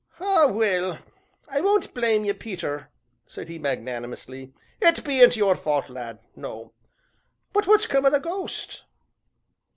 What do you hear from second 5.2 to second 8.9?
your fault, lad, no but what's come to the ghost!"